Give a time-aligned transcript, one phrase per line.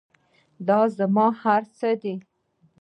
[0.67, 2.15] دا زموږ هر څه دی؟